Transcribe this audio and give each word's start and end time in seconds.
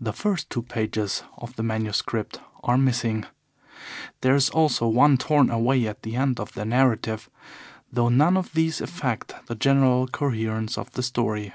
The 0.00 0.12
first 0.12 0.50
two 0.50 0.62
pages 0.62 1.22
of 1.36 1.54
the 1.54 1.62
manuscript 1.62 2.40
are 2.64 2.76
missing. 2.76 3.24
There 4.20 4.34
is 4.34 4.50
also 4.50 4.88
one 4.88 5.16
torn 5.16 5.48
away 5.48 5.86
at 5.86 6.02
the 6.02 6.16
end 6.16 6.40
of 6.40 6.54
the 6.54 6.64
narrative, 6.64 7.30
though 7.92 8.08
none 8.08 8.36
of 8.36 8.52
these 8.52 8.80
affect 8.80 9.46
the 9.46 9.54
general 9.54 10.08
coherence 10.08 10.76
of 10.76 10.90
the 10.90 11.04
story. 11.04 11.54